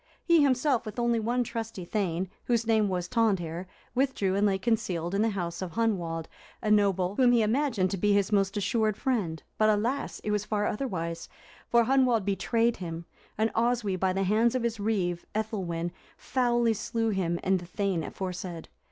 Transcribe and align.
He 0.23 0.41
himself, 0.41 0.83
with 0.83 0.97
only 0.97 1.19
one 1.19 1.43
trusty 1.43 1.85
thegn, 1.85 2.27
whose 2.45 2.65
name 2.65 2.89
was 2.89 3.07
Tondhere, 3.07 3.67
withdrew 3.93 4.33
and 4.33 4.47
lay 4.47 4.57
concealed 4.57 5.13
in 5.13 5.21
the 5.21 5.29
house 5.29 5.61
of 5.61 5.73
Hunwald, 5.73 6.27
a 6.59 6.71
noble,(362) 6.71 7.17
whom 7.17 7.31
he 7.33 7.43
imagined 7.43 7.91
to 7.91 7.97
be 7.97 8.11
his 8.11 8.31
most 8.31 8.57
assured 8.57 8.97
friend. 8.97 9.43
But, 9.59 9.69
alas! 9.69 10.19
it 10.23 10.31
was 10.31 10.43
far 10.43 10.65
otherwise; 10.65 11.29
for 11.69 11.83
Hunwald 11.83 12.25
betrayed 12.25 12.77
him, 12.77 13.05
and 13.37 13.53
Oswy, 13.53 13.95
by 13.95 14.11
the 14.11 14.23
hands 14.23 14.55
of 14.55 14.63
his 14.63 14.79
reeve, 14.79 15.23
Ethilwin, 15.35 15.91
foully 16.17 16.73
slew 16.73 17.09
him 17.09 17.39
and 17.43 17.59
the 17.59 17.67
thegn 17.67 18.03
aforesaid. 18.03 18.69